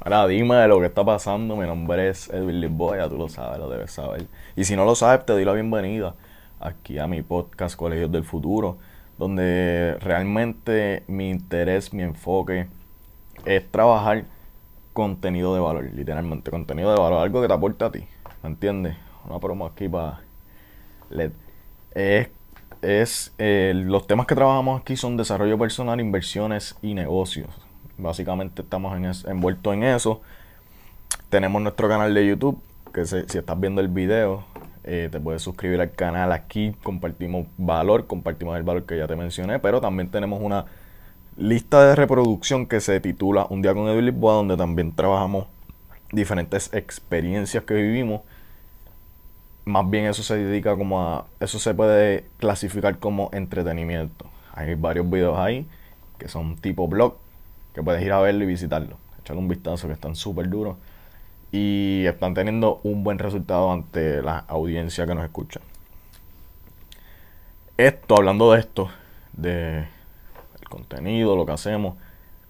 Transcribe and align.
Ahora 0.00 0.26
dime 0.26 0.56
de 0.56 0.68
lo 0.68 0.80
que 0.80 0.86
está 0.86 1.04
pasando. 1.04 1.56
Mi 1.56 1.66
nombre 1.66 2.08
es 2.08 2.28
Edwin 2.30 2.60
Lisboa, 2.60 2.96
ya 2.96 3.08
tú 3.08 3.16
lo 3.16 3.28
sabes, 3.28 3.58
lo 3.58 3.68
debes 3.68 3.92
saber. 3.92 4.26
Y 4.56 4.64
si 4.64 4.74
no 4.74 4.84
lo 4.84 4.94
sabes, 4.94 5.26
te 5.26 5.32
doy 5.32 5.44
la 5.44 5.52
bienvenida 5.52 6.14
aquí 6.58 6.98
a 6.98 7.06
mi 7.06 7.22
podcast 7.22 7.76
Colegios 7.76 8.10
del 8.10 8.24
Futuro, 8.24 8.78
donde 9.18 9.96
realmente 10.00 11.04
mi 11.06 11.30
interés, 11.30 11.92
mi 11.92 12.02
enfoque 12.02 12.68
es 13.44 13.70
trabajar 13.70 14.24
contenido 14.92 15.54
de 15.54 15.60
valor, 15.60 15.90
literalmente, 15.94 16.50
contenido 16.50 16.90
de 16.92 16.98
valor, 16.98 17.22
algo 17.22 17.42
que 17.42 17.48
te 17.48 17.54
aporte 17.54 17.84
a 17.84 17.92
ti, 17.92 18.06
¿me 18.42 18.48
entiendes? 18.48 18.96
Una 19.26 19.38
promo 19.38 19.66
aquí 19.66 19.88
para 19.88 20.20
Es, 21.10 22.28
es 22.82 23.34
eh, 23.38 23.72
los 23.74 24.06
temas 24.06 24.26
que 24.26 24.34
trabajamos 24.34 24.80
aquí 24.80 24.96
son 24.96 25.16
desarrollo 25.16 25.58
personal, 25.58 26.00
inversiones 26.00 26.76
y 26.82 26.94
negocios. 26.94 27.48
Básicamente 27.98 28.62
estamos 28.62 28.96
en 28.96 29.30
envueltos 29.30 29.74
en 29.74 29.84
eso. 29.84 30.22
Tenemos 31.28 31.60
nuestro 31.62 31.88
canal 31.88 32.14
de 32.14 32.26
YouTube, 32.26 32.60
que 32.92 33.04
si 33.04 33.16
estás 33.16 33.60
viendo 33.60 33.80
el 33.80 33.88
video, 33.88 34.44
eh, 34.82 35.08
te 35.12 35.20
puedes 35.20 35.42
suscribir 35.42 35.80
al 35.80 35.92
canal 35.92 36.32
aquí, 36.32 36.74
compartimos 36.82 37.46
valor, 37.58 38.06
compartimos 38.06 38.56
el 38.56 38.62
valor 38.62 38.84
que 38.84 38.96
ya 38.96 39.06
te 39.06 39.14
mencioné, 39.14 39.58
pero 39.58 39.80
también 39.80 40.10
tenemos 40.10 40.40
una 40.42 40.64
lista 41.36 41.86
de 41.86 41.94
reproducción 41.94 42.66
que 42.66 42.80
se 42.80 42.98
titula 43.00 43.46
Un 43.50 43.62
día 43.62 43.74
con 43.74 43.88
Edwin 43.88 44.06
Lisboa, 44.06 44.34
donde 44.34 44.56
también 44.56 44.94
trabajamos 44.94 45.46
diferentes 46.12 46.72
experiencias 46.72 47.64
que 47.64 47.74
vivimos. 47.74 48.22
Más 49.64 49.88
bien 49.88 50.06
eso 50.06 50.22
se 50.22 50.36
dedica 50.36 50.76
como 50.76 51.00
a... 51.00 51.26
Eso 51.38 51.58
se 51.58 51.74
puede 51.74 52.24
clasificar 52.38 52.98
como 52.98 53.30
entretenimiento. 53.32 54.26
Hay 54.54 54.74
varios 54.74 55.08
videos 55.08 55.38
ahí 55.38 55.66
que 56.18 56.28
son 56.28 56.56
tipo 56.56 56.86
blog, 56.88 57.16
que 57.74 57.82
puedes 57.82 58.02
ir 58.04 58.12
a 58.12 58.20
verlo 58.20 58.44
y 58.44 58.46
visitarlo. 58.46 58.96
Echarle 59.20 59.40
un 59.40 59.48
vistazo 59.48 59.86
que 59.86 59.94
están 59.94 60.16
súper 60.16 60.48
duros. 60.48 60.76
Y 61.52 62.04
están 62.06 62.34
teniendo 62.34 62.80
un 62.84 63.02
buen 63.02 63.18
resultado 63.18 63.72
ante 63.72 64.22
la 64.22 64.38
audiencia 64.38 65.06
que 65.06 65.14
nos 65.14 65.24
escucha. 65.24 65.60
Esto, 67.76 68.16
hablando 68.16 68.52
de 68.52 68.60
esto, 68.60 68.90
de 69.32 69.86
contenido, 70.68 71.36
lo 71.36 71.46
que 71.46 71.52
hacemos. 71.52 71.96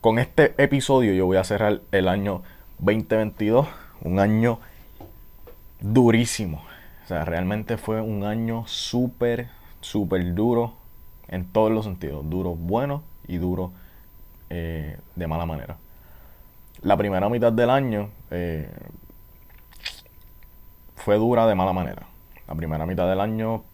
Con 0.01 0.19
este 0.19 0.55
episodio 0.63 1.13
yo 1.13 1.27
voy 1.27 1.37
a 1.37 1.45
cerrar 1.45 1.81
el 1.93 2.09
año 2.09 2.43
2022, 2.79 3.67
un 4.03 4.19
año 4.19 4.61
durísimo. 5.81 6.63
O 7.11 7.13
sea, 7.13 7.25
realmente 7.25 7.77
fue 7.77 8.01
un 8.01 8.23
año 8.23 8.63
súper, 8.69 9.49
súper 9.81 10.33
duro 10.33 10.75
en 11.27 11.45
todos 11.45 11.73
los 11.73 11.85
sentidos. 11.85 12.31
Duro 12.31 12.55
bueno 12.55 13.03
y 13.27 13.39
duro 13.39 13.73
eh, 14.49 14.97
de 15.17 15.27
mala 15.27 15.45
manera. 15.45 15.77
La 16.83 16.97
primera 16.97 17.29
mitad 17.29 17.53
del 17.53 17.69
año 17.69 18.11
eh, 18.31 18.71
fue 20.95 21.17
dura 21.17 21.49
de 21.49 21.57
mala 21.57 21.73
manera. 21.73 22.07
La 22.47 22.55
primera 22.55 22.87
mitad 22.87 23.09
del 23.09 23.21
año 23.21 23.65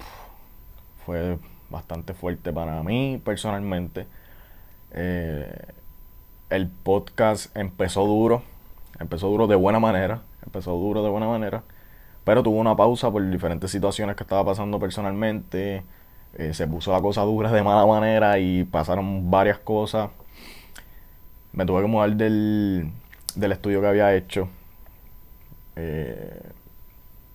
fue 1.04 1.38
bastante 1.68 2.14
fuerte 2.14 2.54
para 2.54 2.82
mí 2.82 3.20
personalmente. 3.22 4.06
Eh, 4.92 5.74
el 6.48 6.68
podcast 6.68 7.54
empezó 7.54 8.06
duro, 8.06 8.42
empezó 8.98 9.28
duro 9.28 9.46
de 9.46 9.56
buena 9.56 9.78
manera, 9.78 10.22
empezó 10.42 10.70
duro 10.70 11.02
de 11.02 11.10
buena 11.10 11.26
manera, 11.28 11.64
pero 12.26 12.42
tuvo 12.42 12.58
una 12.58 12.74
pausa 12.74 13.08
por 13.08 13.24
diferentes 13.30 13.70
situaciones 13.70 14.16
que 14.16 14.24
estaba 14.24 14.44
pasando 14.44 14.80
personalmente. 14.80 15.84
Eh, 16.34 16.52
se 16.54 16.66
puso 16.66 16.90
la 16.90 17.00
cosa 17.00 17.22
dura 17.22 17.52
de 17.52 17.62
mala 17.62 17.86
manera 17.86 18.40
y 18.40 18.64
pasaron 18.64 19.30
varias 19.30 19.60
cosas. 19.60 20.10
Me 21.52 21.64
tuve 21.64 21.82
que 21.82 21.86
mudar 21.86 22.16
del, 22.16 22.90
del 23.36 23.52
estudio 23.52 23.80
que 23.80 23.86
había 23.86 24.12
hecho. 24.16 24.48
Eh, 25.76 26.42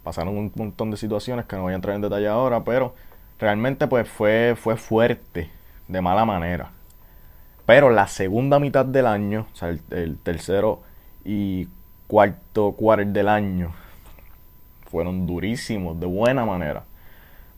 pasaron 0.03 0.37
un 0.37 0.51
montón 0.55 0.91
de 0.91 0.97
situaciones 0.97 1.45
que 1.45 1.55
no 1.55 1.61
voy 1.61 1.71
a 1.71 1.77
entrar 1.77 1.95
en 1.95 2.01
detalle 2.01 2.27
ahora, 2.27 2.65
pero 2.65 2.93
realmente 3.39 3.87
pues 3.87 4.09
fue, 4.09 4.55
fue 4.57 4.75
fuerte, 4.75 5.49
de 5.87 6.01
mala 6.01 6.25
manera. 6.25 6.69
Pero 7.65 7.91
la 7.91 8.07
segunda 8.07 8.59
mitad 8.59 8.83
del 8.83 9.07
año, 9.07 9.47
o 9.53 9.55
sea, 9.55 9.69
el, 9.69 10.17
tercero 10.21 10.81
y 11.23 11.69
cuarto 12.07 12.73
cuarto 12.73 13.09
del 13.09 13.29
año, 13.29 13.71
fueron 14.91 15.25
durísimos, 15.25 15.99
de 15.99 16.05
buena 16.05 16.45
manera. 16.45 16.83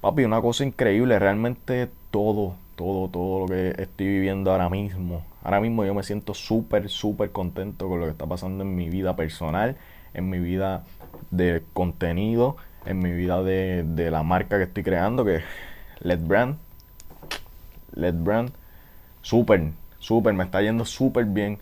Papi, 0.01 0.23
una 0.23 0.41
cosa 0.41 0.63
increíble, 0.63 1.17
realmente 1.17 1.89
todo, 2.11 2.55
todo, 2.75 3.09
todo 3.09 3.39
lo 3.41 3.45
que 3.47 3.73
estoy 3.81 4.07
viviendo 4.07 4.51
ahora 4.51 4.69
mismo. 4.69 5.23
Ahora 5.43 5.59
mismo 5.59 5.83
yo 5.83 5.93
me 5.93 6.03
siento 6.03 6.33
súper, 6.33 6.89
súper 6.89 7.31
contento 7.31 7.89
con 7.89 7.99
lo 7.99 8.05
que 8.05 8.11
está 8.11 8.27
pasando 8.27 8.63
en 8.63 8.75
mi 8.75 8.89
vida 8.89 9.15
personal, 9.15 9.75
en 10.13 10.29
mi 10.29 10.39
vida 10.39 10.83
de 11.31 11.63
contenido, 11.73 12.55
en 12.85 12.99
mi 12.99 13.11
vida 13.11 13.41
de, 13.41 13.83
de 13.83 14.11
la 14.11 14.23
marca 14.23 14.57
que 14.57 14.65
estoy 14.65 14.83
creando, 14.83 15.25
que 15.25 15.37
es 15.37 15.43
Let 16.01 16.17
Brand. 16.17 16.57
Let 17.95 18.13
Brand. 18.13 18.51
Súper, 19.21 19.71
súper, 19.99 20.33
me 20.33 20.43
está 20.43 20.61
yendo 20.61 20.85
súper 20.85 21.25
bien. 21.25 21.57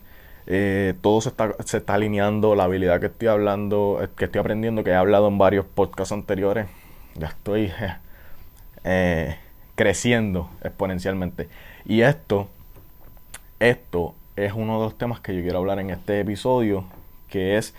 Eh, 0.46 0.94
todo 1.00 1.20
se 1.20 1.28
está, 1.28 1.54
se 1.64 1.78
está 1.78 1.94
alineando, 1.94 2.54
la 2.54 2.64
habilidad 2.64 3.00
que 3.00 3.06
estoy 3.06 3.28
hablando, 3.28 4.00
eh, 4.02 4.08
que 4.16 4.24
estoy 4.24 4.40
aprendiendo, 4.40 4.82
que 4.82 4.90
he 4.90 4.94
hablado 4.94 5.28
en 5.28 5.38
varios 5.38 5.64
podcasts 5.66 6.12
anteriores, 6.12 6.66
ya 7.14 7.28
estoy 7.28 7.72
eh, 8.84 9.36
creciendo 9.74 10.50
exponencialmente. 10.62 11.48
Y 11.84 12.02
esto, 12.02 12.48
esto 13.60 14.14
es 14.36 14.52
uno 14.52 14.78
de 14.78 14.84
los 14.84 14.98
temas 14.98 15.20
que 15.20 15.34
yo 15.34 15.42
quiero 15.42 15.58
hablar 15.58 15.78
en 15.78 15.90
este 15.90 16.20
episodio, 16.20 16.84
que 17.28 17.56
es 17.56 17.74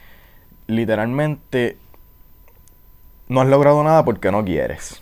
literalmente 0.68 1.78
no 3.28 3.42
has 3.42 3.48
logrado 3.48 3.84
nada 3.84 4.06
porque 4.06 4.32
no 4.32 4.44
quieres. 4.46 5.02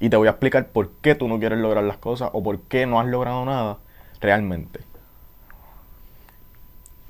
Y 0.00 0.08
te 0.08 0.16
voy 0.16 0.28
a 0.28 0.32
explicar 0.32 0.68
por 0.68 0.90
qué 1.02 1.14
tú 1.14 1.28
no 1.28 1.38
quieres 1.38 1.58
lograr 1.58 1.84
las 1.84 1.98
cosas 1.98 2.30
o 2.32 2.42
por 2.42 2.60
qué 2.62 2.86
no 2.86 3.00
has 3.00 3.06
logrado 3.06 3.44
nada 3.44 3.78
realmente. 4.20 4.80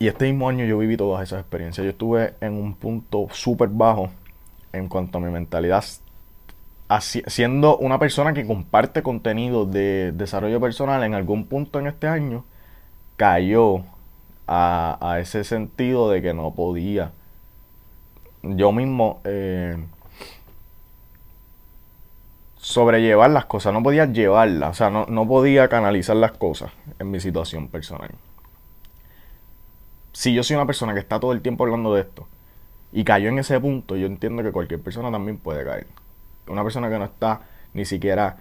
Y 0.00 0.09
este 0.09 0.25
mismo 0.25 0.49
año 0.49 0.65
yo 0.65 0.78
viví 0.78 0.97
todas 0.97 1.22
esas 1.22 1.41
experiencias. 1.41 1.84
Yo 1.84 1.91
estuve 1.91 2.33
en 2.41 2.55
un 2.55 2.75
punto 2.75 3.27
súper 3.33 3.69
bajo 3.69 4.09
en 4.72 4.88
cuanto 4.88 5.19
a 5.19 5.21
mi 5.21 5.31
mentalidad. 5.31 5.84
siendo 7.27 7.77
una 7.77 7.99
persona 7.99 8.33
que 8.33 8.47
comparte 8.47 9.03
contenido 9.03 9.66
de 9.66 10.12
desarrollo 10.12 10.59
personal, 10.59 11.05
en 11.05 11.12
algún 11.12 11.44
punto 11.44 11.78
en 11.78 11.87
este 11.87 12.09
año 12.09 12.44
cayó 13.16 13.84
a, 14.49 15.19
ese 15.21 15.44
sentido 15.44 16.11
de 16.11 16.22
que 16.22 16.32
no 16.32 16.55
podía. 16.55 17.12
Yo 18.43 18.72
mismo 18.72 19.21
eh, 19.25 19.77
sobrellevar 22.56 23.31
las 23.31 23.44
cosas, 23.44 23.75
no 23.75 23.82
podía 23.82 24.06
llevarlas, 24.06 24.71
o 24.71 24.75
sea, 24.75 24.88
no, 24.88 25.28
podía 25.28 25.69
canalizar 25.69 26.17
las 26.17 26.32
cosas 26.32 26.72
en 26.99 27.11
mi 27.11 27.21
situación 27.21 27.69
personal. 27.69 28.11
Si 30.12 30.34
yo 30.34 30.43
soy 30.43 30.56
una 30.56 30.66
persona 30.66 30.94
que 30.94 31.00
está 31.00 31.21
todo 31.21 31.32
el 31.32 31.41
tiempo 31.41 31.65
hablando 31.65 31.94
de 31.94 32.03
esto 32.03 32.26
y 32.93 33.04
cayó 33.04 33.28
en 33.28 33.38
ese 33.38 33.59
punto, 33.60 33.97
yo 33.97 34.06
entiendo 34.06 34.43
que 34.43 34.53
cualquier 34.53 34.81
persona 34.81 35.10
también 35.10 35.38
puede 35.38 35.65
caer. 35.65 35.87
Una 36.48 36.62
persona 36.62 36.88
que 36.91 36.98
no 36.98 37.04
está 37.04 37.43
ni 37.75 37.84
siquiera 37.84 38.38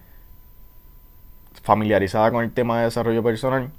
familiarizada 1.62 2.31
con 2.31 2.44
el 2.44 2.52
tema 2.52 2.79
de 2.79 2.85
desarrollo 2.85 3.22
personal 3.22 3.69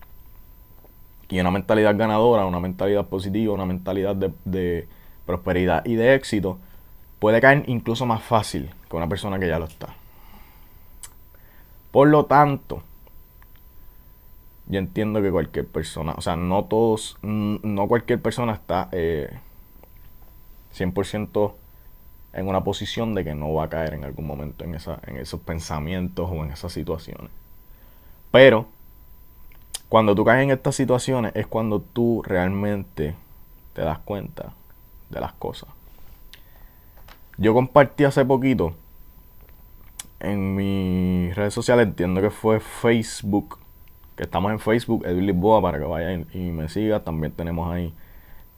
y 1.28 1.40
una 1.40 1.50
mentalidad 1.50 1.96
ganadora, 1.96 2.46
una 2.46 2.60
mentalidad 2.60 3.06
positiva, 3.06 3.54
una 3.54 3.66
mentalidad 3.66 4.14
de, 4.16 4.32
de 4.44 4.88
prosperidad 5.26 5.84
y 5.84 5.94
de 5.94 6.14
éxito, 6.14 6.58
puede 7.18 7.40
caer 7.40 7.64
incluso 7.68 8.06
más 8.06 8.22
fácil 8.22 8.70
que 8.88 8.96
una 8.96 9.08
persona 9.08 9.38
que 9.38 9.48
ya 9.48 9.58
lo 9.58 9.66
está. 9.66 9.94
Por 11.90 12.08
lo 12.08 12.26
tanto, 12.26 12.82
yo 14.70 14.78
entiendo 14.78 15.20
que 15.20 15.32
cualquier 15.32 15.66
persona, 15.66 16.14
o 16.16 16.20
sea, 16.20 16.36
no 16.36 16.64
todos, 16.64 17.18
no 17.22 17.88
cualquier 17.88 18.22
persona 18.22 18.52
está 18.52 18.88
100% 18.90 18.92
eh, 18.92 19.30
en 22.32 22.46
una 22.46 22.62
posición 22.62 23.12
de 23.14 23.24
que 23.24 23.34
no 23.34 23.52
va 23.52 23.64
a 23.64 23.68
caer 23.68 23.94
en 23.94 24.04
algún 24.04 24.28
momento 24.28 24.64
en, 24.64 24.76
esa, 24.76 25.00
en 25.06 25.16
esos 25.16 25.40
pensamientos 25.40 26.30
o 26.30 26.44
en 26.44 26.52
esas 26.52 26.72
situaciones. 26.72 27.30
Pero, 28.30 28.68
cuando 29.88 30.14
tú 30.14 30.24
caes 30.24 30.44
en 30.44 30.52
estas 30.52 30.76
situaciones 30.76 31.32
es 31.34 31.48
cuando 31.48 31.80
tú 31.80 32.22
realmente 32.22 33.16
te 33.72 33.82
das 33.82 33.98
cuenta 33.98 34.52
de 35.08 35.20
las 35.20 35.32
cosas. 35.32 35.68
Yo 37.38 37.54
compartí 37.54 38.04
hace 38.04 38.24
poquito 38.24 38.76
en 40.20 40.54
mis 40.54 41.34
redes 41.34 41.54
sociales, 41.54 41.88
entiendo 41.88 42.20
que 42.20 42.30
fue 42.30 42.60
Facebook, 42.60 43.59
estamos 44.22 44.52
en 44.52 44.58
Facebook, 44.58 45.04
Edwin 45.06 45.26
Lisboa, 45.26 45.62
para 45.62 45.78
que 45.78 45.84
vayan 45.84 46.26
y 46.32 46.50
me 46.50 46.68
sigan. 46.68 47.02
También 47.02 47.32
tenemos 47.32 47.72
ahí 47.72 47.94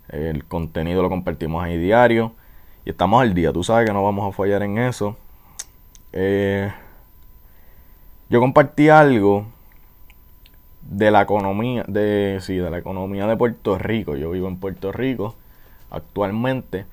el 0.08 0.44
contenido, 0.44 1.02
lo 1.02 1.08
compartimos 1.08 1.62
ahí 1.64 1.78
diario. 1.78 2.32
Y 2.84 2.90
estamos 2.90 3.22
al 3.22 3.34
día, 3.34 3.52
tú 3.52 3.62
sabes 3.62 3.86
que 3.86 3.92
no 3.92 4.02
vamos 4.02 4.28
a 4.28 4.36
fallar 4.36 4.62
en 4.62 4.78
eso. 4.78 5.16
eh, 6.12 6.72
yo 8.28 8.40
compartí 8.40 8.88
algo 8.88 9.46
de 10.82 11.10
la 11.10 11.22
economía, 11.22 11.84
de, 11.86 12.38
sí, 12.40 12.56
de 12.56 12.70
la 12.70 12.78
economía 12.78 13.26
de 13.26 13.36
Puerto 13.36 13.78
Rico. 13.78 14.16
Yo 14.16 14.30
vivo 14.30 14.48
en 14.48 14.56
Puerto 14.58 14.90
Rico 14.92 15.34
actualmente. 15.90 16.86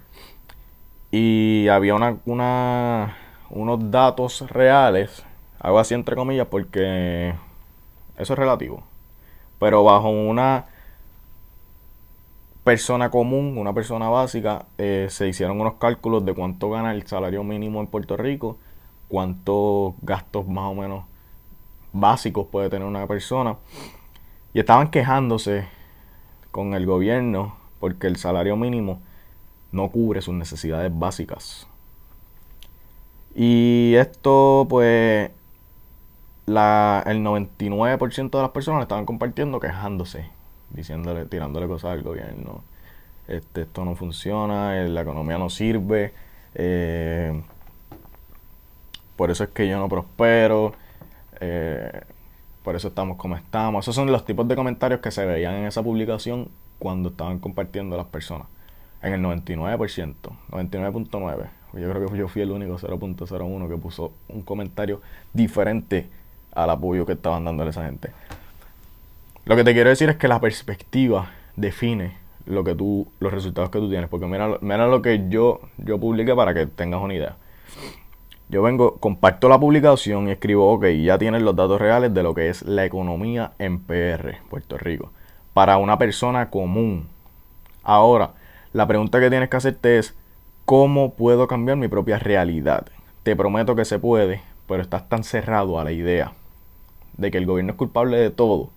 Y 1.12 1.68
había 1.70 1.96
una, 1.96 3.18
unos 3.50 3.92
datos 3.92 4.50
reales, 4.50 5.26
hago 5.60 5.80
así 5.80 5.96
entre 5.96 6.16
comillas 6.16 6.48
porque 6.48 7.34
eso 8.20 8.34
es 8.34 8.40
relativo. 8.40 8.84
Pero 9.60 9.84
bajo 9.84 10.10
una 10.10 10.68
persona 12.64 13.10
común, 13.10 13.58
una 13.58 13.74
persona 13.74 14.10
básica, 14.10 14.68
eh, 14.78 15.08
se 15.10 15.28
hicieron 15.28 15.60
unos 15.60 15.76
cálculos 15.76 16.24
de 16.26 16.34
cuánto 16.34 16.70
gana 16.70 16.94
el 16.94 17.08
salario 17.08 17.44
mínimo 17.44 17.80
en 17.80 17.88
Puerto 17.88 18.16
Rico, 18.18 18.58
cuántos 19.08 19.96
gastos 20.02 20.48
más 20.48 20.66
o 20.66 20.76
menos 20.76 21.06
básicos 21.94 22.48
puede 22.48 22.70
tener 22.70 22.88
una 22.88 23.08
persona. 23.08 23.58
Y 24.54 24.60
estaban 24.60 24.92
quejándose 24.92 25.68
con 26.52 26.74
el 26.74 26.86
gobierno 26.86 27.56
porque 27.80 28.08
el 28.08 28.18
salario 28.18 28.56
mínimo 28.56 29.02
no 29.72 29.90
cubre 29.90 30.22
sus 30.22 30.34
necesidades 30.34 30.92
básicas. 30.94 31.68
Y 33.36 33.94
esto 33.96 34.66
pues 34.70 35.32
la, 36.50 37.04
el 37.06 37.24
99% 37.24 38.32
de 38.32 38.42
las 38.42 38.52
personas 38.52 38.82
estaban 38.82 39.06
compartiendo 39.06 39.60
quejándose, 39.60 40.26
diciéndole, 40.72 41.26
tirándole 41.26 41.68
cosas 41.68 41.92
al 41.92 42.02
gobierno. 42.02 42.64
Este, 43.28 43.62
esto 43.62 43.86
no 43.86 43.96
funciona, 43.96 44.74
la 44.74 45.02
economía 45.02 45.38
no 45.38 45.50
sirve, 45.52 46.14
eh, 46.56 47.40
por 49.16 49.30
eso 49.30 49.44
es 49.44 49.52
que 49.52 49.68
yo 49.68 49.78
no 49.78 49.88
prospero, 49.88 50.74
eh, 51.40 52.02
por 52.64 52.76
eso 52.76 52.88
estamos 52.88 53.18
como 53.18 53.36
estamos. 53.36 53.86
Esos 53.86 53.94
son 53.94 54.12
los 54.12 54.26
tipos 54.26 54.48
de 54.48 54.56
comentarios 54.56 55.02
que 55.02 55.12
se 55.12 55.26
veían 55.26 55.54
en 55.56 55.66
esa 55.66 55.84
publicación 55.84 56.50
cuando 56.80 57.10
estaban 57.10 57.38
compartiendo 57.38 57.96
las 57.96 58.08
personas. 58.08 58.48
En 59.04 59.14
el 59.14 59.22
99%, 59.22 60.16
99.9%. 60.50 61.50
Yo 61.74 61.92
creo 61.92 62.10
que 62.10 62.18
yo 62.18 62.28
fui 62.28 62.42
el 62.42 62.50
único 62.50 62.80
0.01 62.80 63.70
que 63.70 63.78
puso 63.78 64.14
un 64.28 64.42
comentario 64.42 65.02
diferente 65.34 66.10
al 66.54 66.70
apoyo 66.70 67.06
que 67.06 67.14
estaban 67.14 67.46
dándole 67.46 67.70
esa 67.72 67.86
gente. 67.86 68.12
Lo 69.46 69.56
que 69.56 69.64
te 69.64 69.74
quiero 69.74 69.90
decir 69.90 70.10
es 70.10 70.18
que 70.18 70.28
la 70.28 70.40
perspectiva 70.40 71.32
define 71.56 72.18
lo 72.46 72.64
que 72.64 72.76
tú, 72.76 73.08
los 73.20 73.34
resultados 73.34 73.70
que 73.70 73.80
tú 73.80 73.90
tienes. 73.90 74.10
Porque 74.10 74.26
mira, 74.26 74.58
mira 74.62 74.88
lo 74.88 75.02
que 75.02 75.26
yo, 75.30 75.62
yo 75.78 76.00
publiqué 76.00 76.36
para 76.36 76.54
que 76.54 76.68
tengas 76.68 77.02
una 77.02 77.14
idea. 77.14 77.36
Yo 78.50 78.64
vengo, 78.64 78.98
comparto 78.98 79.48
la 79.48 79.60
publicación 79.60 80.28
y 80.28 80.32
escribo, 80.32 80.72
ok, 80.74 80.86
ya 81.04 81.18
tienes 81.18 81.44
los 81.44 81.56
datos 81.56 81.80
reales 81.80 82.14
de 82.14 82.24
lo 82.24 82.34
que 82.34 82.50
es 82.50 82.64
la 82.64 82.84
economía 82.84 83.54
en 83.60 83.80
PR, 83.80 84.38
Puerto 84.50 84.78
Rico, 84.78 85.12
para 85.54 85.78
una 85.78 86.00
persona 86.00 86.50
común. 86.50 87.08
Ahora, 87.84 88.32
la 88.74 88.88
pregunta 88.88 89.20
que 89.20 89.30
tienes 89.30 89.50
que 89.50 89.58
hacerte 89.58 90.00
es, 90.00 90.16
¿cómo 90.66 91.14
puedo 91.14 91.48
cambiar 91.48 91.78
mi 91.78 91.88
propia 91.88 92.18
realidad? 92.18 92.88
Te 93.22 93.36
prometo 93.36 93.76
que 93.76 93.86
se 93.86 94.00
puede, 94.00 94.42
pero 94.68 94.82
estás 94.82 95.08
tan 95.08 95.24
cerrado 95.24 95.80
a 95.80 95.84
la 95.84 95.92
idea 95.92 96.34
de 97.20 97.32
que 97.32 97.38
el 97.38 97.46
gobierno 97.46 97.72
es 97.72 97.78
culpable 97.78 98.18
de 98.18 98.30
todo, 98.32 98.70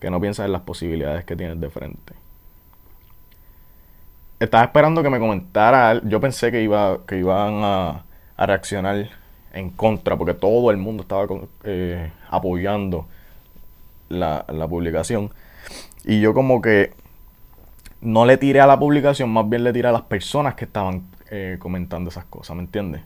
que 0.00 0.10
no 0.10 0.20
piensas 0.20 0.46
en 0.46 0.52
las 0.52 0.62
posibilidades 0.62 1.24
que 1.24 1.36
tienes 1.36 1.60
de 1.60 1.70
frente. 1.70 2.14
Estaba 4.38 4.64
esperando 4.64 5.02
que 5.02 5.10
me 5.10 5.18
comentara, 5.18 6.00
yo 6.02 6.18
pensé 6.20 6.50
que, 6.50 6.62
iba, 6.62 7.00
que 7.06 7.18
iban 7.18 7.60
a, 7.62 8.04
reaccionar 8.38 9.10
en 9.52 9.68
contra, 9.68 10.16
porque 10.16 10.32
todo 10.32 10.70
el 10.70 10.78
mundo 10.78 11.02
estaba 11.02 11.26
eh, 11.64 12.10
apoyando 12.30 13.06
la, 14.08 14.46
publicación. 14.66 15.30
Y 16.04 16.22
yo 16.22 16.32
como 16.32 16.62
que 16.62 16.94
no 18.00 18.24
le 18.24 18.38
tiré 18.38 18.62
a 18.62 18.66
la 18.66 18.78
publicación, 18.78 19.28
más 19.28 19.46
bien 19.46 19.62
le 19.62 19.74
tiré 19.74 19.88
a 19.88 19.92
las 19.92 20.02
personas 20.02 20.54
que 20.54 20.64
estaban 20.64 21.04
eh, 21.30 21.56
comentando 21.58 22.08
esas 22.08 22.24
cosas, 22.24 22.56
¿me 22.56 22.62
entiendes? 22.62 23.02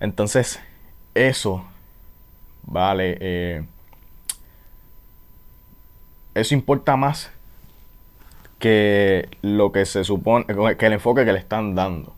Entonces, 0.00 0.60
eso, 1.14 1.62
vale, 2.62 3.18
eh, 3.20 3.64
eso 6.34 6.54
importa 6.54 6.96
más 6.96 7.30
que 8.58 9.28
lo 9.42 9.72
que 9.72 9.84
se 9.84 10.04
supone, 10.04 10.46
que 10.46 10.86
el 10.86 10.92
enfoque 10.94 11.24
que 11.24 11.32
le 11.32 11.38
están 11.38 11.74
dando. 11.74 12.14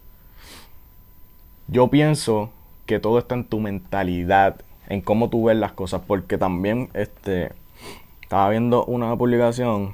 Yo 1.69 1.89
pienso 1.89 2.51
que 2.87 3.01
todo 3.01 3.19
está 3.19 3.35
en 3.35 3.45
tu 3.45 3.59
mentalidad, 3.61 4.57
en 4.89 5.01
cómo 5.01 5.29
tú 5.29 5.45
ves 5.45 5.57
las 5.57 5.73
cosas, 5.73 6.03
porque 6.07 6.39
también 6.39 6.89
este 6.95 7.53
estaba 8.23 8.51
viendo 8.51 8.85
una 8.85 9.17
publicación, 9.17 9.93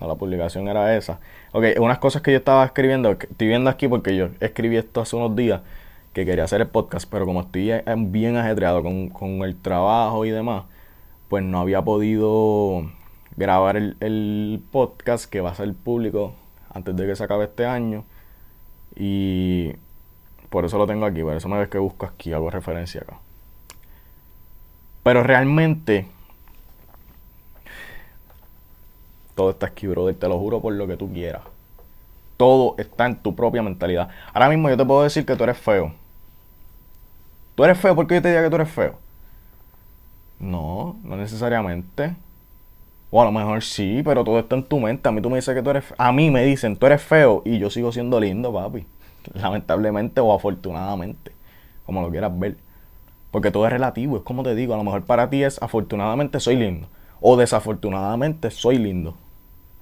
no 0.00 0.08
la 0.08 0.14
publicación 0.14 0.68
era 0.68 0.96
esa. 0.96 1.20
Ok, 1.52 1.64
unas 1.80 1.98
cosas 1.98 2.22
que 2.22 2.32
yo 2.32 2.38
estaba 2.38 2.64
escribiendo, 2.64 3.10
estoy 3.10 3.48
viendo 3.48 3.70
aquí 3.70 3.88
porque 3.88 4.14
yo 4.16 4.28
escribí 4.40 4.76
esto 4.76 5.00
hace 5.00 5.16
unos 5.16 5.34
días, 5.34 5.62
que 6.12 6.26
quería 6.26 6.44
hacer 6.44 6.60
el 6.60 6.68
podcast, 6.68 7.08
pero 7.10 7.24
como 7.24 7.40
estoy 7.40 7.72
bien 7.96 8.36
ajetreado 8.36 8.82
con, 8.82 9.08
con 9.08 9.42
el 9.42 9.56
trabajo 9.56 10.26
y 10.26 10.30
demás, 10.30 10.64
pues 11.32 11.42
no 11.42 11.60
había 11.60 11.80
podido 11.80 12.90
grabar 13.38 13.78
el, 13.78 14.62
podcast 14.70 15.24
que 15.24 15.40
va 15.40 15.52
a 15.52 15.54
ser 15.54 15.72
público 15.72 16.34
antes 16.68 16.94
de 16.94 17.06
que 17.06 17.16
se 17.16 17.24
acabe 17.24 17.44
este 17.44 17.64
año. 17.64 18.04
Y 18.94 19.72
por 20.50 20.66
eso 20.66 20.76
lo 20.76 20.86
tengo 20.86 21.06
aquí, 21.06 21.22
por 21.22 21.34
eso 21.34 21.48
me 21.48 21.56
ves 21.56 21.70
que 21.70 21.78
busco 21.78 22.04
aquí, 22.04 22.34
hago 22.34 22.50
referencia 22.50 23.00
acá. 23.00 23.16
Pero 25.02 25.22
realmente, 25.22 26.06
todo 29.34 29.52
está 29.52 29.68
aquí, 29.68 29.86
brother, 29.86 30.14
te 30.14 30.28
lo 30.28 30.38
juro 30.38 30.60
por 30.60 30.74
lo 30.74 30.86
que 30.86 30.98
tú 30.98 31.10
quieras. 31.10 31.44
Todo 32.36 32.74
está 32.76 33.06
en 33.06 33.16
tu 33.16 33.34
propia 33.34 33.62
mentalidad. 33.62 34.10
Ahora 34.34 34.50
mismo 34.50 34.68
yo 34.68 34.76
te 34.76 34.84
puedo 34.84 35.02
decir 35.02 35.24
que 35.24 35.34
tú 35.34 35.44
eres 35.44 35.56
feo. 35.56 35.94
¿Tú 37.54 37.64
eres 37.64 37.78
feo? 37.78 37.94
¿Por 37.96 38.06
qué 38.06 38.16
yo 38.16 38.20
te 38.20 38.28
diga 38.28 38.42
que 38.42 38.50
tú 38.50 38.56
eres 38.56 38.70
feo? 38.70 38.98
No, 40.42 40.96
no 41.04 41.16
necesariamente. 41.16 42.14
O 43.10 43.22
a 43.22 43.24
lo 43.24 43.32
mejor 43.32 43.62
sí, 43.62 44.02
pero 44.04 44.24
todo 44.24 44.40
está 44.40 44.56
en 44.56 44.64
tu 44.64 44.80
mente. 44.80 45.08
A 45.08 45.12
mí 45.12 45.22
tú 45.22 45.30
me 45.30 45.36
dices 45.36 45.54
que 45.54 45.62
tú 45.62 45.70
eres 45.70 45.84
feo. 45.84 45.96
A 45.98 46.12
mí 46.12 46.30
me 46.30 46.44
dicen, 46.44 46.76
tú 46.76 46.86
eres 46.86 47.00
feo 47.02 47.42
y 47.44 47.58
yo 47.58 47.70
sigo 47.70 47.92
siendo 47.92 48.20
lindo, 48.20 48.52
papi 48.52 48.84
lamentablemente 49.34 50.20
o 50.20 50.32
afortunadamente, 50.34 51.32
como 51.86 52.02
lo 52.02 52.10
quieras 52.10 52.36
ver. 52.38 52.56
Porque 53.30 53.50
todo 53.50 53.66
es 53.66 53.72
relativo, 53.72 54.18
es 54.18 54.22
como 54.22 54.42
te 54.42 54.54
digo, 54.54 54.74
a 54.74 54.76
lo 54.76 54.84
mejor 54.84 55.04
para 55.04 55.30
ti 55.30 55.42
es 55.42 55.62
afortunadamente 55.62 56.40
soy 56.40 56.56
lindo 56.56 56.88
o 57.20 57.36
desafortunadamente 57.36 58.50
soy 58.50 58.78
lindo. 58.78 59.14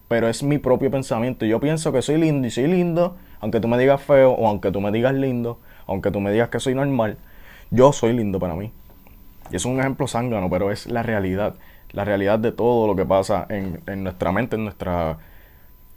Pero 0.09 0.29
es 0.29 0.43
mi 0.43 0.59
propio 0.59 0.91
pensamiento. 0.91 1.47
Yo 1.47 1.59
pienso 1.59 1.93
que 1.93 2.03
soy 2.03 2.19
lindo 2.19 2.47
y 2.47 2.51
soy 2.51 2.67
lindo, 2.67 3.17
aunque 3.41 3.61
tú 3.61 3.69
me 3.69 3.79
digas 3.79 4.03
feo 4.03 4.33
o 4.33 4.47
aunque 4.47 4.71
tú 4.71 4.81
me 4.81 4.93
digas 4.93 5.15
lindo, 5.15 5.59
aunque 5.87 6.11
tú 6.11 6.21
me 6.21 6.33
digas 6.33 6.51
que 6.51 6.61
soy 6.61 6.75
normal, 6.75 7.17
yo 7.71 7.93
soy 7.93 8.13
lindo 8.13 8.39
para 8.39 8.55
mí. 8.55 8.73
Y 9.51 9.57
es 9.57 9.65
un 9.65 9.81
ejemplo 9.81 10.07
zángano, 10.07 10.49
pero 10.49 10.71
es 10.71 10.87
la 10.87 11.03
realidad. 11.03 11.57
La 11.93 12.05
realidad 12.05 12.39
de 12.39 12.53
todo 12.53 12.87
lo 12.87 12.95
que 12.95 13.05
pasa 13.05 13.47
en, 13.49 13.81
en 13.87 14.05
nuestra 14.05 14.31
mente, 14.31 14.57
en 14.57 14.65
nuestra 14.65 15.19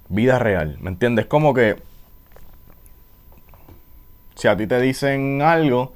vida 0.10 0.40
real. 0.40 0.78
¿Me 0.82 0.90
entiendes? 0.90 1.28
Como 1.28 1.54
que 1.54 1.78
si 4.36 4.48
a 4.48 4.58
ti 4.58 4.68
te 4.68 4.80
dicen 4.82 5.42
algo, 5.42 5.94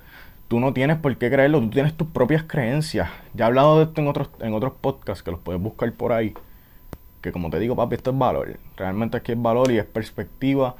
tú 0.48 0.60
no 0.60 0.74
tienes 0.74 0.98
por 0.98 1.16
qué 1.18 1.30
creerlo, 1.30 1.60
tú 1.60 1.70
tienes 1.70 1.96
tus 1.96 2.08
propias 2.08 2.44
creencias. 2.44 3.10
Ya 3.34 3.46
he 3.46 3.48
hablado 3.48 3.78
de 3.78 3.86
esto 3.86 4.02
en 4.02 4.08
otros, 4.08 4.30
en 4.40 4.54
otros 4.54 4.74
podcasts 4.80 5.24
que 5.24 5.32
los 5.32 5.40
puedes 5.40 5.62
buscar 5.62 5.92
por 5.94 6.14
ahí. 6.14 6.34
Que 7.22 7.32
como 7.32 7.50
te 7.50 7.60
digo, 7.60 7.76
papi, 7.76 7.96
esto 7.96 8.12
es 8.12 8.18
valor. 8.18 8.60
Realmente 8.76 9.18
aquí 9.18 9.32
es 9.32 9.42
valor 9.42 9.72
y 9.72 9.80
es 9.80 9.86
perspectiva 9.86 10.76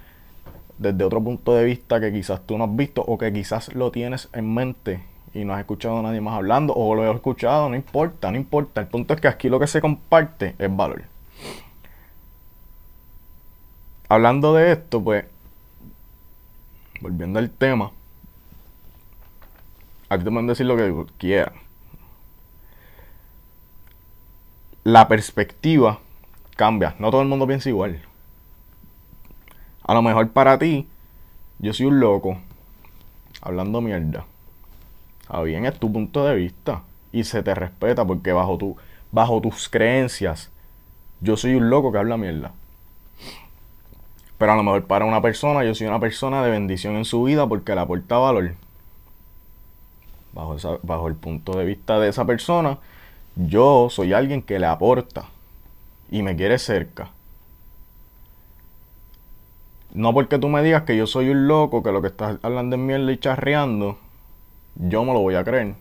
desde 0.78 1.04
otro 1.04 1.24
punto 1.24 1.56
de 1.56 1.66
vista 1.66 2.00
que 2.00 2.12
quizás 2.12 2.46
tú 2.46 2.58
no 2.58 2.66
has 2.66 2.76
visto 2.76 3.02
o 3.02 3.18
que 3.18 3.34
quizás 3.34 3.74
lo 3.74 3.92
tienes 3.92 4.30
en 4.34 4.54
mente 4.54 5.02
y 5.34 5.46
no 5.46 5.54
has 5.54 5.60
escuchado 5.60 6.00
a 6.00 6.02
nadie 6.02 6.22
más 6.22 6.36
hablando 6.36 6.74
o 6.74 6.96
lo 6.96 7.06
he 7.06 7.14
escuchado, 7.14 7.70
no 7.70 7.76
importa, 7.76 8.32
no 8.32 8.38
importa. 8.38 8.82
El 8.82 8.88
punto 8.88 9.14
es 9.14 9.22
que 9.22 9.28
aquí 9.28 9.50
lo 9.50 9.60
que 9.60 9.68
se 9.68 9.82
comparte 9.82 10.56
es 10.58 10.76
valor. 10.76 11.04
Hablando 14.10 14.54
de 14.54 14.72
esto, 14.72 15.04
pues 15.04 15.26
volviendo 17.02 17.40
al 17.40 17.50
tema, 17.50 17.92
a 20.10 20.18
ti 20.18 20.24
te 20.24 20.32
pueden 20.32 20.48
decir 20.48 20.66
lo 20.66 20.78
que 20.78 21.14
quieran. 21.18 21.54
La 24.84 25.08
perspectiva 25.10 26.00
cambia. 26.56 26.96
No 27.00 27.12
todo 27.12 27.22
el 27.22 27.28
mundo 27.28 27.46
piensa 27.46 27.68
igual. 27.68 28.02
A 29.84 29.94
lo 29.94 30.02
mejor 30.02 30.30
para 30.32 30.58
ti, 30.58 30.88
yo 31.60 31.74
soy 31.74 31.88
un 31.88 32.00
loco 32.00 32.38
hablando 33.42 33.82
mierda. 33.82 34.26
Está 35.28 35.42
bien, 35.42 35.66
es 35.66 35.78
tu 35.78 35.92
punto 35.92 36.24
de 36.26 36.36
vista. 36.36 36.84
Y 37.12 37.26
se 37.26 37.44
te 37.44 37.54
respeta 37.54 38.06
porque 38.06 38.32
bajo, 38.32 38.58
tu, 38.58 38.78
bajo 39.12 39.42
tus 39.42 39.68
creencias, 39.68 40.52
yo 41.20 41.36
soy 41.36 41.56
un 41.56 41.70
loco 41.70 41.92
que 41.92 41.98
habla 41.98 42.16
mierda. 42.16 42.54
Pero 44.38 44.54
a 44.54 44.56
lo 44.56 44.64
mejor 44.64 44.86
para 44.86 45.04
una 45.04 45.22
persona, 45.22 45.66
yo 45.66 45.76
soy 45.76 45.88
una 45.88 46.00
persona 46.00 46.44
de 46.44 46.52
bendición 46.52 46.96
en 46.96 47.04
su 47.04 47.24
vida 47.24 47.46
porque 47.46 47.76
le 47.76 47.82
aporta 47.82 48.18
valor. 48.18 48.54
bajo, 50.34 50.56
bajo 50.84 51.08
el 51.10 51.16
punto 51.16 51.58
de 51.58 51.66
vista 51.66 52.00
de 52.00 52.08
esa 52.10 52.26
persona, 52.26 52.78
yo 53.36 53.90
soy 53.90 54.14
alguien 54.14 54.42
que 54.42 54.60
le 54.60 54.68
aporta 54.68 55.26
y 56.10 56.22
me 56.22 56.38
quiere 56.38 56.58
cerca. 56.58 57.10
No 59.94 60.14
porque 60.14 60.40
tú 60.40 60.48
me 60.48 60.64
digas 60.64 60.84
que 60.84 60.96
yo 60.96 61.06
soy 61.08 61.30
un 61.30 61.48
loco, 61.48 61.84
que 61.84 61.92
lo 61.92 62.02
que 62.02 62.08
estás 62.08 62.38
hablando 62.44 62.78
es 62.78 62.82
mierda 62.82 63.12
y 63.12 63.18
charreando, 63.18 63.98
yo 64.80 65.04
me 65.04 65.14
lo 65.14 65.20
voy 65.20 65.36
a 65.36 65.44
creer. 65.44 65.76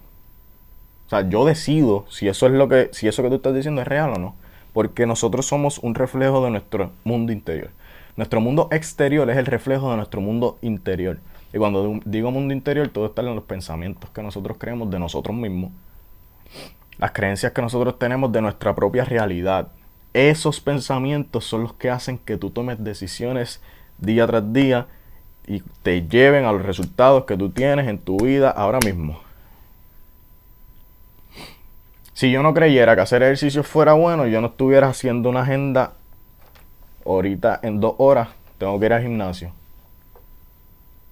O 1.07 1.09
sea, 1.09 1.29
yo 1.29 1.45
decido 1.45 2.05
si 2.09 2.29
eso 2.29 2.47
es 2.47 2.53
lo 2.53 2.69
que, 2.69 2.91
si 2.93 3.07
eso 3.07 3.23
que 3.23 3.29
tú 3.29 3.37
estás 3.37 3.55
diciendo 3.55 3.81
es 3.81 3.88
real 3.88 4.12
o 4.15 4.19
no. 4.19 4.35
Porque 4.73 5.07
nosotros 5.07 5.47
somos 5.47 5.79
un 5.79 5.95
reflejo 5.95 6.45
de 6.45 6.50
nuestro 6.50 6.91
mundo 7.05 7.33
interior. 7.33 7.71
Nuestro 8.17 8.41
mundo 8.41 8.69
exterior 8.73 9.29
es 9.31 9.37
el 9.37 9.47
reflejo 9.47 9.91
de 9.91 9.97
nuestro 9.97 10.21
mundo 10.21 10.59
interior. 10.62 11.19
Y 11.53 11.59
cuando 11.59 12.00
digo 12.05 12.31
mundo 12.31 12.53
interior, 12.53 12.88
todo 12.88 13.07
está 13.07 13.23
en 13.23 13.35
los 13.35 13.45
pensamientos 13.45 14.11
que 14.11 14.23
nosotros 14.23 14.57
creemos 14.59 14.91
de 14.91 14.99
nosotros 14.99 15.37
mismos. 15.37 15.71
Las 16.99 17.12
creencias 17.12 17.53
que 17.53 17.62
nosotros 17.62 17.99
tenemos 17.99 18.33
de 18.33 18.43
nuestra 18.43 18.75
propia 18.75 19.05
realidad. 19.05 19.69
Esos 20.12 20.61
pensamientos 20.61 21.45
son 21.45 21.62
los 21.62 21.75
que 21.75 21.91
hacen 21.91 22.19
que 22.19 22.37
tú 22.37 22.50
tomes 22.50 22.83
decisiones 22.83 23.61
día 23.99 24.26
tras 24.26 24.53
día 24.53 24.87
y 25.47 25.62
te 25.83 26.07
lleven 26.09 26.45
a 26.45 26.53
los 26.53 26.65
resultados 26.65 27.25
que 27.25 27.37
tú 27.37 27.50
tienes 27.50 27.87
en 27.88 27.99
tu 27.99 28.17
vida 28.17 28.50
ahora 28.50 28.79
mismo. 28.81 29.21
Si 32.12 32.31
yo 32.31 32.43
no 32.43 32.55
creyera 32.55 32.97
que 32.97 33.03
hacer 33.03 33.23
ejercicio 33.23 33.62
fuera 33.62 33.93
bueno, 33.93 34.26
yo 34.26 34.41
no 34.41 34.49
estuviera 34.49 34.88
haciendo 34.88 35.29
una 35.29 35.43
agenda 35.43 35.93
ahorita 37.05 37.61
en 37.62 37.79
dos 37.81 37.95
horas, 37.99 38.29
tengo 38.59 38.81
que 38.81 38.87
ir 38.87 38.93
al 38.93 39.03
gimnasio. 39.03 39.53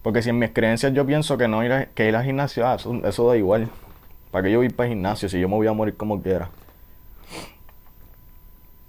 Porque 0.02 0.22
si 0.22 0.30
en 0.30 0.38
mis 0.38 0.50
creencias 0.50 0.92
yo 0.92 1.06
pienso 1.06 1.38
que 1.38 1.46
no 1.46 1.64
ir, 1.64 1.72
a, 1.72 1.86
que 1.86 2.08
ir 2.08 2.16
al 2.16 2.24
gimnasio, 2.24 2.66
ah, 2.66 2.76
eso, 2.76 3.28
da 3.28 3.36
igual. 3.36 3.68
¿Para 4.30 4.44
qué 4.44 4.52
yo 4.52 4.62
ir 4.62 4.74
para 4.74 4.88
el 4.88 4.94
gimnasio 4.94 5.28
si 5.28 5.38
yo 5.38 5.48
me 5.48 5.54
voy 5.54 5.66
a 5.66 5.72
morir 5.72 5.96
como 5.96 6.20
quiera? 6.20 6.50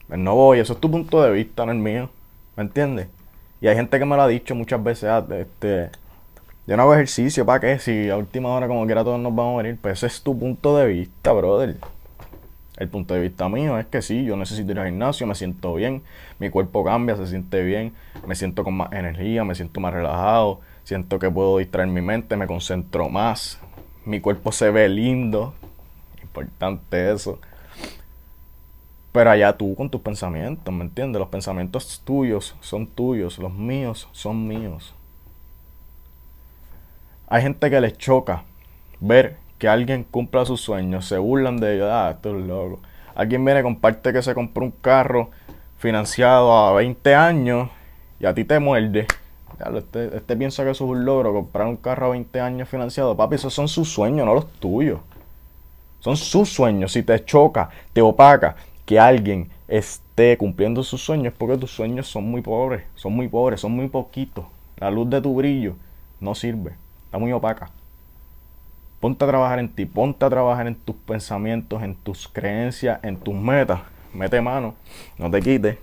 Pues 0.08 0.20
no 0.20 0.36
voy, 0.36 0.60
eso 0.60 0.74
es 0.74 0.80
tu 0.80 0.90
punto 0.90 1.22
de 1.22 1.32
vista, 1.32 1.66
no 1.66 1.72
el 1.72 1.78
mío. 1.78 2.10
¿Me 2.56 2.64
entiendes? 2.64 3.08
Y 3.66 3.68
hay 3.68 3.76
gente 3.76 3.98
que 3.98 4.06
me 4.06 4.16
lo 4.16 4.22
ha 4.22 4.28
dicho 4.28 4.54
muchas 4.54 4.84
veces, 4.84 5.06
ah, 5.06 5.26
este, 5.32 5.90
yo 6.68 6.78
no 6.78 6.84
hago 6.84 6.94
ejercicio, 6.94 7.48
¿para 7.48 7.60
qué? 7.60 7.80
Si 7.80 8.12
a 8.12 8.16
última 8.16 8.50
hora 8.50 8.68
como 8.68 8.86
quiera 8.86 9.04
todos 9.04 9.20
nos 9.20 9.34
vamos 9.34 9.54
a 9.54 9.56
morir. 9.56 9.80
Pues 9.82 9.98
ese 9.98 10.06
es 10.06 10.22
tu 10.22 10.38
punto 10.38 10.78
de 10.78 10.86
vista, 10.86 11.32
brother. 11.32 11.78
El 12.78 12.90
punto 12.90 13.16
de 13.16 13.22
vista 13.22 13.50
mío 13.50 13.80
es 13.80 13.88
que 13.88 14.04
sí, 14.04 14.24
yo 14.24 14.38
necesito 14.38 14.72
ir 14.72 14.78
al 14.78 14.86
gimnasio, 14.86 15.26
me 15.26 15.34
siento 15.34 15.74
bien, 15.74 16.04
mi 16.38 16.52
cuerpo 16.52 16.84
cambia, 16.84 17.16
se 17.16 17.26
siente 17.26 17.64
bien, 17.64 17.94
me 18.28 18.36
siento 18.36 18.64
con 18.64 18.76
más 18.76 18.92
energía, 18.92 19.44
me 19.44 19.56
siento 19.56 19.80
más 19.80 19.96
relajado, 19.96 20.60
siento 20.84 21.18
que 21.18 21.32
puedo 21.32 21.58
distraer 21.58 21.88
mi 21.88 22.02
mente, 22.02 22.38
me 22.38 22.46
concentro 22.46 23.10
más, 23.10 23.60
mi 24.06 24.20
cuerpo 24.20 24.52
se 24.52 24.70
ve 24.70 24.88
lindo, 24.90 25.56
importante 26.22 27.12
eso. 27.12 27.40
Pero 29.16 29.32
allá 29.32 29.54
tú 29.54 29.74
con 29.76 29.90
tus 29.90 30.02
pensamientos, 30.02 30.74
¿me 30.74 30.84
entiendes? 30.84 31.22
Los 31.22 31.30
pensamientos 31.30 32.02
tuyos 32.04 32.54
son 32.60 32.86
tuyos, 32.86 33.40
los 33.40 33.54
míos 33.54 34.10
son 34.12 34.46
míos. 34.46 34.94
Hay 37.30 37.42
gente 37.42 37.70
que 37.70 37.80
les 37.80 37.98
choca 37.98 38.44
ver 39.00 39.38
que 39.58 39.70
alguien 39.70 40.04
cumpla 40.04 40.44
sus 40.44 40.60
sueños, 40.60 41.06
se 41.06 41.18
burlan 41.18 41.56
de 41.56 41.76
ellos, 41.76 41.88
ah, 41.90 42.12
esto 42.14 42.38
es 42.38 42.46
loco. 42.46 42.82
Alguien 43.16 43.46
viene, 43.46 43.64
comparte 43.64 44.12
que 44.12 44.22
se 44.22 44.34
compró 44.34 44.66
un 44.66 44.72
carro 44.72 45.30
financiado 45.78 46.52
a 46.52 46.74
20 46.74 47.16
años 47.16 47.70
y 48.20 48.26
a 48.26 48.34
ti 48.34 48.44
te 48.44 48.60
muerde. 48.60 49.08
este, 49.78 50.18
este 50.18 50.36
piensa 50.36 50.66
que 50.66 50.72
eso 50.72 50.84
es 50.84 50.92
un 50.92 51.06
logro, 51.06 51.32
comprar 51.32 51.68
un 51.68 51.78
carro 51.78 52.08
a 52.08 52.10
20 52.10 52.42
años 52.42 52.68
financiado. 52.68 53.16
Papi, 53.16 53.36
esos 53.36 53.54
son 53.54 53.70
sus 53.70 53.88
sueños, 53.88 54.26
no 54.26 54.34
los 54.34 54.52
tuyos. 54.60 55.00
Son 56.02 56.18
sus 56.18 56.50
sueños. 56.50 56.92
Si 56.92 57.02
te 57.02 57.24
choca, 57.24 57.70
te 57.94 58.02
opaca, 58.02 58.58
que 58.86 59.00
alguien 59.00 59.50
esté 59.68 60.38
cumpliendo 60.38 60.84
sus 60.84 61.04
sueños 61.04 61.34
porque 61.38 61.58
tus 61.58 61.72
sueños 61.72 62.08
son 62.08 62.26
muy 62.26 62.42
pobres, 62.42 62.84
son 62.96 63.14
muy 63.14 63.28
pobres, 63.28 63.62
son 63.62 63.72
muy 63.72 63.88
poquitos. 63.88 64.46
La 64.78 64.92
luz 64.92 65.10
de 65.10 65.22
tu 65.22 65.36
brillo 65.36 65.76
no 66.20 66.36
sirve, 66.36 66.76
está 67.06 67.18
muy 67.18 67.32
opaca. 67.32 67.70
Ponte 69.00 69.24
a 69.24 69.28
trabajar 69.28 69.60
en 69.60 69.70
ti, 69.70 69.86
ponte 69.86 70.26
a 70.26 70.30
trabajar 70.30 70.68
en 70.68 70.76
tus 70.76 70.96
pensamientos, 70.96 71.82
en 71.84 71.96
tus 71.96 72.28
creencias, 72.28 73.00
en 73.04 73.18
tus 73.18 73.36
metas. 73.36 73.82
Mete 74.14 74.40
mano, 74.42 74.76
no 75.18 75.30
te 75.30 75.42
quites 75.42 75.78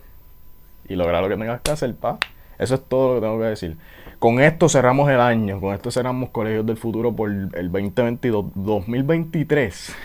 y 0.89 0.97
logra 0.97 1.21
lo 1.21 1.29
que 1.29 1.37
tengas 1.37 1.61
que 1.61 1.71
hacer, 1.71 1.95
pa. 1.95 2.19
Eso 2.59 2.75
es 2.75 2.85
todo 2.85 3.15
lo 3.15 3.21
que 3.21 3.27
tengo 3.27 3.39
que 3.39 3.47
decir. 3.47 3.77
Con 4.19 4.41
esto 4.41 4.69
cerramos 4.69 5.11
el 5.11 5.21
año, 5.21 5.61
con 5.61 5.75
esto 5.75 5.91
cerramos 5.91 6.31
Colegios 6.31 6.65
del 6.65 6.77
Futuro 6.77 7.13
por 7.13 7.29
el 7.29 7.73
2022, 7.73 8.47
2023. 8.55 9.97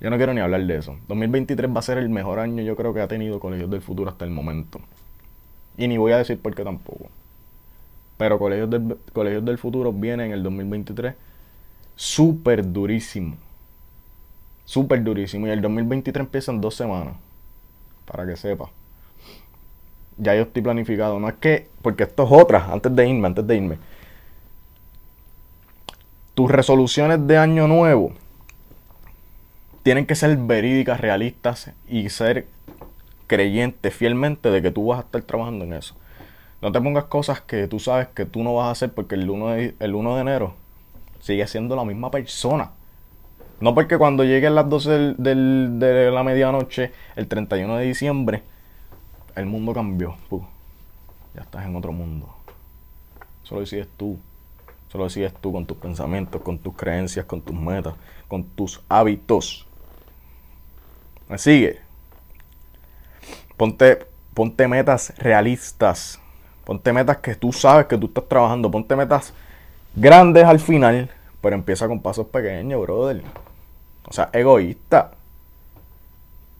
Yo 0.00 0.10
no 0.10 0.16
quiero 0.16 0.32
ni 0.32 0.40
hablar 0.40 0.64
de 0.64 0.76
eso. 0.76 0.96
2023 1.08 1.74
va 1.74 1.80
a 1.80 1.82
ser 1.82 1.98
el 1.98 2.08
mejor 2.08 2.38
año 2.38 2.62
yo 2.62 2.76
creo 2.76 2.94
que 2.94 3.00
ha 3.00 3.08
tenido 3.08 3.40
Colegios 3.40 3.70
del 3.70 3.82
Futuro 3.82 4.10
hasta 4.10 4.24
el 4.24 4.30
momento. 4.30 4.80
Y 5.76 5.88
ni 5.88 5.98
voy 5.98 6.12
a 6.12 6.18
decir 6.18 6.38
por 6.40 6.54
qué 6.54 6.62
tampoco. 6.62 7.08
Pero 8.16 8.38
Colegios 8.38 8.70
del, 8.70 8.96
Colegios 9.12 9.44
del 9.44 9.58
Futuro 9.58 9.92
viene 9.92 10.26
en 10.26 10.32
el 10.32 10.42
2023 10.42 11.14
súper 11.96 12.72
durísimo. 12.72 13.36
Súper 14.64 15.02
durísimo. 15.02 15.48
Y 15.48 15.50
el 15.50 15.60
2023 15.60 16.26
empieza 16.26 16.52
en 16.52 16.60
dos 16.60 16.76
semanas. 16.76 17.16
Para 18.04 18.24
que 18.24 18.36
sepa. 18.36 18.70
Ya 20.16 20.34
yo 20.34 20.42
estoy 20.42 20.62
planificado. 20.62 21.18
No 21.18 21.28
es 21.28 21.34
que, 21.34 21.70
porque 21.82 22.04
esto 22.04 22.24
es 22.24 22.30
otra, 22.30 22.72
antes 22.72 22.94
de 22.94 23.08
irme, 23.08 23.26
antes 23.26 23.46
de 23.46 23.56
irme. 23.56 23.78
Tus 26.34 26.50
resoluciones 26.50 27.26
de 27.26 27.36
año 27.36 27.66
nuevo 27.66 28.12
tienen 29.82 30.06
que 30.06 30.14
ser 30.14 30.36
verídicas, 30.36 31.00
realistas 31.00 31.72
y 31.88 32.08
ser 32.10 32.46
creyentes 33.26 33.94
fielmente 33.94 34.50
de 34.50 34.62
que 34.62 34.70
tú 34.70 34.86
vas 34.86 34.98
a 34.98 35.02
estar 35.02 35.22
trabajando 35.22 35.64
en 35.64 35.74
eso. 35.74 35.94
No 36.60 36.72
te 36.72 36.80
pongas 36.80 37.04
cosas 37.04 37.40
que 37.40 37.68
tú 37.68 37.78
sabes 37.78 38.08
que 38.08 38.24
tú 38.24 38.42
no 38.42 38.54
vas 38.54 38.66
a 38.66 38.70
hacer 38.72 38.92
porque 38.92 39.14
el 39.14 39.30
1 39.30 39.48
de, 39.50 39.74
el 39.78 39.94
1 39.94 40.14
de 40.16 40.20
enero 40.20 40.54
sigue 41.20 41.46
siendo 41.46 41.76
la 41.76 41.84
misma 41.84 42.10
persona. 42.10 42.72
No 43.60 43.74
porque 43.74 43.98
cuando 43.98 44.24
lleguen 44.24 44.54
las 44.54 44.68
12 44.68 45.14
de 45.18 46.10
la 46.12 46.22
medianoche, 46.22 46.92
el 47.16 47.28
31 47.28 47.76
de 47.76 47.84
diciembre, 47.86 48.42
el 49.36 49.46
mundo 49.46 49.72
cambió. 49.72 50.16
ya 51.34 51.42
estás 51.42 51.64
en 51.64 51.76
otro 51.76 51.92
mundo. 51.92 52.28
Solo 53.44 53.60
decides 53.60 53.88
tú. 53.96 54.18
Solo 54.88 55.04
decides 55.04 55.34
tú 55.34 55.52
con 55.52 55.64
tus 55.64 55.76
pensamientos, 55.76 56.42
con 56.42 56.58
tus 56.58 56.74
creencias, 56.74 57.24
con 57.24 57.40
tus 57.40 57.54
metas, 57.54 57.94
con 58.26 58.42
tus 58.42 58.80
hábitos. 58.88 59.67
¿Me 61.28 61.38
sigue? 61.38 61.80
Ponte, 63.56 64.06
ponte 64.34 64.66
metas 64.66 65.12
realistas. 65.18 66.20
Ponte 66.64 66.92
metas 66.92 67.18
que 67.18 67.34
tú 67.34 67.52
sabes 67.52 67.86
que 67.86 67.98
tú 67.98 68.06
estás 68.06 68.26
trabajando. 68.28 68.70
Ponte 68.70 68.96
metas 68.96 69.34
grandes 69.94 70.44
al 70.44 70.58
final, 70.58 71.10
pero 71.40 71.54
empieza 71.54 71.86
con 71.86 72.00
pasos 72.00 72.26
pequeños, 72.28 72.80
brother. 72.80 73.22
O 74.06 74.12
sea, 74.12 74.30
egoísta. 74.32 75.12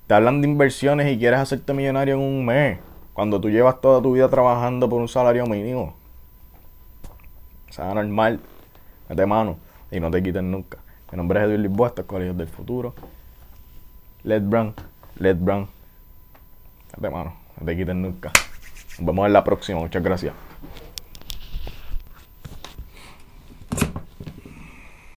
Te 0.07 0.15
hablan 0.15 0.41
de 0.41 0.49
inversiones 0.49 1.13
y 1.13 1.19
quieres 1.19 1.41
hacerte 1.41 1.73
millonario 1.73 2.15
en 2.15 2.21
un 2.21 2.45
mes. 2.45 2.79
Cuando 3.15 3.41
tú 3.41 3.51
llevas 3.51 3.81
toda 3.81 4.03
tu 4.03 4.13
vida 4.13 4.29
trabajando 4.29 4.89
por 4.89 5.01
un 5.01 5.09
salario 5.09 5.47
mínimo. 5.47 5.95
O 7.69 7.73
sea, 7.73 7.93
normal. 7.95 8.41
Mete 9.09 9.25
mano 9.25 9.57
y 9.91 9.99
no 10.01 10.11
te 10.11 10.23
quiten 10.23 10.51
nunca. 10.51 10.79
Mi 11.11 11.17
nombre 11.17 11.41
es 11.41 11.47
Edwin 11.47 11.63
Lisboa, 11.63 11.89
esto 11.89 12.03
es 12.03 12.07
Colegios 12.07 12.37
del 12.37 12.49
Futuro. 12.49 12.95
Let 14.25 14.41
Brown, 14.41 14.75
Let 15.19 15.37
Brown. 15.37 15.69
De 16.97 17.11
mano, 17.11 17.35
no 17.59 17.67
te 17.67 17.77
quiten 17.77 18.03
nunca. 18.03 18.33
Nos 18.99 19.07
vemos 19.07 19.27
en 19.27 19.33
la 19.33 19.45
próxima. 19.45 19.79
Muchas 19.79 20.03
gracias. 20.03 20.48